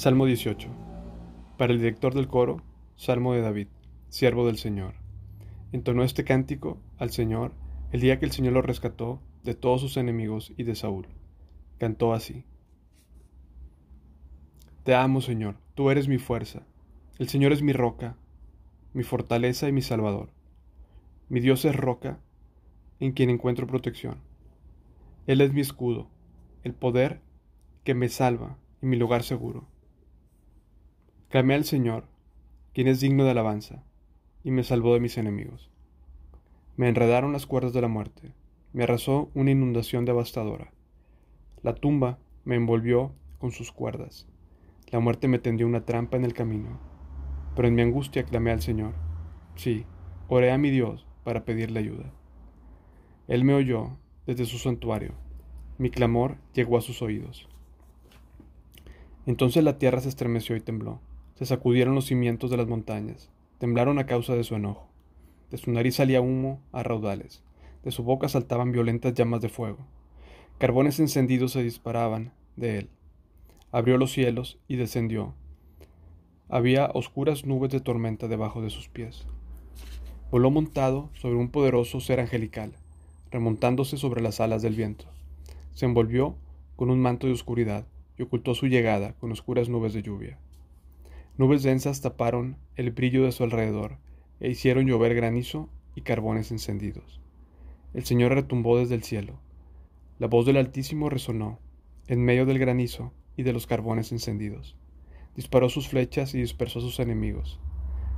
[0.00, 0.66] Salmo 18.
[1.58, 2.62] Para el director del coro,
[2.96, 3.66] Salmo de David,
[4.08, 4.94] siervo del Señor.
[5.72, 7.52] Entonó este cántico al Señor
[7.92, 11.06] el día que el Señor lo rescató de todos sus enemigos y de Saúl.
[11.76, 12.46] Cantó así.
[14.84, 16.62] Te amo, Señor, tú eres mi fuerza.
[17.18, 18.16] El Señor es mi roca,
[18.94, 20.30] mi fortaleza y mi salvador.
[21.28, 22.20] Mi Dios es roca
[23.00, 24.16] en quien encuentro protección.
[25.26, 26.08] Él es mi escudo,
[26.64, 27.20] el poder
[27.84, 29.68] que me salva y mi lugar seguro.
[31.30, 32.06] Clamé al Señor,
[32.74, 33.84] quien es digno de alabanza,
[34.42, 35.70] y me salvó de mis enemigos.
[36.76, 38.34] Me enredaron las cuerdas de la muerte,
[38.72, 40.72] me arrasó una inundación devastadora.
[41.62, 44.26] La tumba me envolvió con sus cuerdas.
[44.90, 46.80] La muerte me tendió una trampa en el camino.
[47.54, 48.94] Pero en mi angustia clamé al Señor.
[49.54, 49.86] Sí,
[50.26, 52.12] oré a mi Dios para pedirle ayuda.
[53.28, 55.12] Él me oyó desde su santuario.
[55.78, 57.48] Mi clamor llegó a sus oídos.
[59.26, 61.00] Entonces la tierra se estremeció y tembló.
[61.40, 64.90] Se sacudieron los cimientos de las montañas, temblaron a causa de su enojo.
[65.50, 67.42] De su nariz salía humo a raudales,
[67.82, 69.78] de su boca saltaban violentas llamas de fuego.
[70.58, 72.90] Carbones encendidos se disparaban de él.
[73.72, 75.32] Abrió los cielos y descendió.
[76.50, 79.26] Había oscuras nubes de tormenta debajo de sus pies.
[80.30, 82.74] Voló montado sobre un poderoso ser angelical,
[83.30, 85.06] remontándose sobre las alas del viento.
[85.72, 86.36] Se envolvió
[86.76, 87.86] con un manto de oscuridad
[88.18, 90.38] y ocultó su llegada con oscuras nubes de lluvia.
[91.36, 93.98] Nubes densas taparon el brillo de su alrededor
[94.40, 97.20] e hicieron llover granizo y carbones encendidos.
[97.94, 99.40] El Señor retumbó desde el cielo.
[100.18, 101.58] La voz del Altísimo resonó
[102.08, 104.76] en medio del granizo y de los carbones encendidos.
[105.34, 107.58] Disparó sus flechas y dispersó a sus enemigos.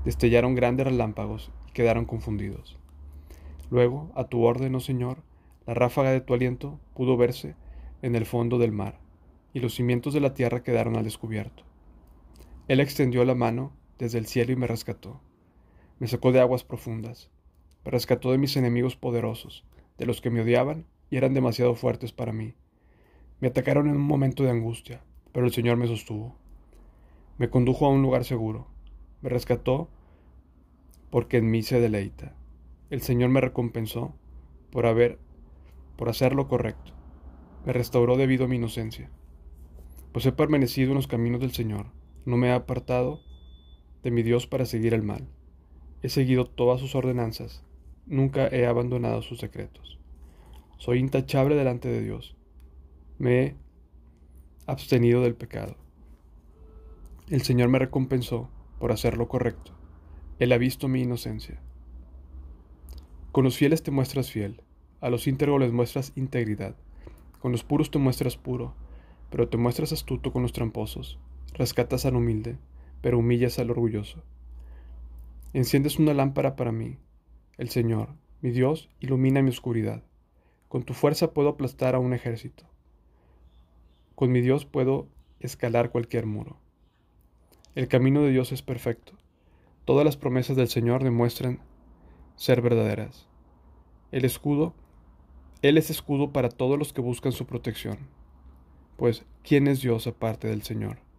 [0.04, 2.78] Destellaron grandes relámpagos y quedaron confundidos.
[3.70, 5.18] Luego, a tu orden, oh Señor,
[5.66, 7.54] la ráfaga de tu aliento pudo verse
[8.02, 8.98] en el fondo del mar,
[9.54, 11.64] y los cimientos de la tierra quedaron al descubierto.
[12.68, 15.20] Él extendió la mano desde el cielo y me rescató.
[15.98, 17.28] Me sacó de aguas profundas.
[17.84, 19.64] Me rescató de mis enemigos poderosos,
[19.98, 22.54] de los que me odiaban y eran demasiado fuertes para mí.
[23.40, 25.02] Me atacaron en un momento de angustia,
[25.32, 26.36] pero el Señor me sostuvo.
[27.36, 28.68] Me condujo a un lugar seguro.
[29.22, 29.88] Me rescató
[31.10, 32.36] porque en mí se deleita.
[32.90, 34.14] El Señor me recompensó
[34.70, 35.18] por haber
[35.96, 36.92] por hacer lo correcto.
[37.66, 39.10] Me restauró debido a mi inocencia.
[40.12, 41.86] Pues he permanecido en los caminos del Señor
[42.24, 43.20] no me he apartado
[44.02, 45.28] de mi Dios para seguir el mal.
[46.02, 47.64] He seguido todas sus ordenanzas.
[48.06, 49.98] Nunca he abandonado sus secretos.
[50.78, 52.36] Soy intachable delante de Dios.
[53.18, 53.56] Me he
[54.66, 55.76] abstenido del pecado.
[57.28, 59.72] El Señor me recompensó por hacer lo correcto.
[60.38, 61.60] Él ha visto mi inocencia.
[63.30, 64.60] Con los fieles te muestras fiel,
[65.00, 66.76] a los íntegros les muestras integridad.
[67.40, 68.74] Con los puros te muestras puro,
[69.30, 71.18] pero te muestras astuto con los tramposos.
[71.54, 72.56] Rescatas al humilde,
[73.02, 74.22] pero humillas al orgulloso.
[75.52, 76.96] Enciendes una lámpara para mí.
[77.58, 78.08] El Señor,
[78.40, 80.02] mi Dios, ilumina mi oscuridad.
[80.68, 82.64] Con tu fuerza puedo aplastar a un ejército.
[84.14, 85.08] Con mi Dios puedo
[85.40, 86.56] escalar cualquier muro.
[87.74, 89.12] El camino de Dios es perfecto.
[89.84, 91.60] Todas las promesas del Señor demuestran
[92.36, 93.28] ser verdaderas.
[94.10, 94.74] El escudo,
[95.60, 97.98] Él es escudo para todos los que buscan su protección.
[98.96, 101.11] Pues, ¿quién es Dios aparte del Señor?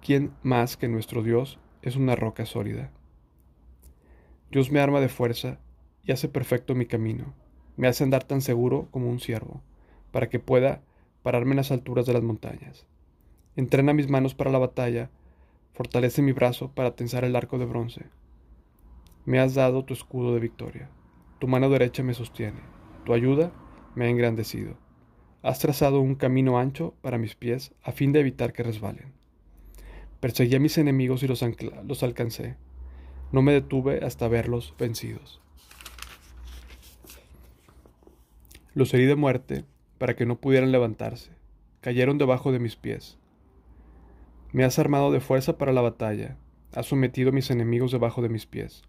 [0.00, 2.90] ¿Quién más que nuestro Dios es una roca sólida?
[4.50, 5.58] Dios me arma de fuerza
[6.04, 7.34] y hace perfecto mi camino.
[7.76, 9.62] Me hace andar tan seguro como un ciervo,
[10.10, 10.82] para que pueda
[11.22, 12.86] pararme en las alturas de las montañas.
[13.56, 15.10] Entrena mis manos para la batalla,
[15.74, 18.06] fortalece mi brazo para tensar el arco de bronce.
[19.26, 20.88] Me has dado tu escudo de victoria,
[21.38, 22.60] tu mano derecha me sostiene,
[23.04, 23.52] tu ayuda
[23.94, 24.78] me ha engrandecido.
[25.42, 29.12] Has trazado un camino ancho para mis pies a fin de evitar que resbalen.
[30.20, 31.44] Perseguí a mis enemigos y los,
[31.86, 32.56] los alcancé.
[33.30, 35.40] No me detuve hasta verlos vencidos.
[38.74, 39.64] Los herí de muerte
[39.98, 41.30] para que no pudieran levantarse.
[41.80, 43.18] Cayeron debajo de mis pies.
[44.52, 46.36] Me has armado de fuerza para la batalla.
[46.72, 48.82] Has sometido a mis enemigos debajo de mis pies.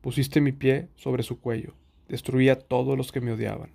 [0.00, 1.74] Pusiste mi pie sobre su cuello.
[2.08, 3.70] Destruí a todos los que me odiaban.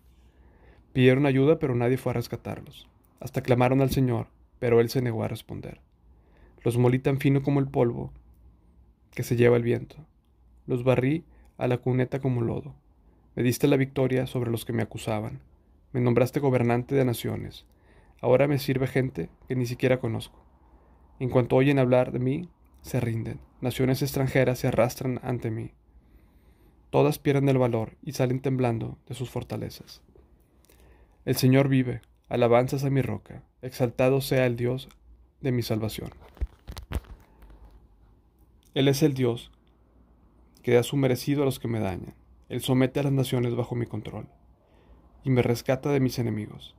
[0.94, 2.88] Pidieron ayuda, pero nadie fue a rescatarlos.
[3.20, 4.28] Hasta clamaron al Señor,
[4.60, 5.80] pero Él se negó a responder.
[6.68, 8.12] Los molí tan fino como el polvo
[9.12, 10.06] que se lleva el viento.
[10.66, 11.24] Los barrí
[11.58, 12.76] a la cuneta como lodo.
[13.38, 15.40] Me diste la victoria sobre los que me acusaban.
[15.94, 17.66] Me nombraste gobernante de naciones.
[18.20, 20.44] Ahora me sirve gente que ni siquiera conozco.
[21.22, 22.50] En cuanto oyen hablar de mí,
[22.82, 23.40] se rinden.
[23.62, 25.72] Naciones extranjeras se arrastran ante mí.
[26.90, 30.02] Todas pierden el valor y salen temblando de sus fortalezas.
[31.24, 34.90] El Señor vive, alabanzas a mi roca, exaltado sea el Dios
[35.40, 36.10] de mi salvación.
[38.78, 39.50] Él es el Dios
[40.62, 42.14] que da su merecido a los que me dañan.
[42.48, 44.28] Él somete a las naciones bajo mi control
[45.24, 46.76] y me rescata de mis enemigos.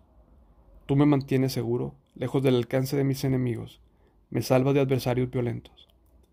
[0.87, 3.81] Tú me mantienes seguro, lejos del alcance de mis enemigos,
[4.31, 5.89] me salvas de adversarios violentos.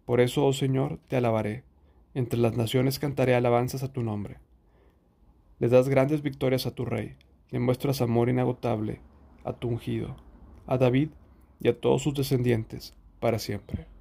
[0.05, 1.63] Por eso, oh Señor, te alabaré,
[2.13, 4.37] entre las naciones cantaré alabanzas a tu nombre.
[5.57, 7.15] Le das grandes victorias a tu rey,
[7.49, 9.01] le muestras amor inagotable
[9.43, 10.15] a tu ungido,
[10.67, 11.09] a David
[11.59, 13.94] y a todos sus descendientes, para siempre.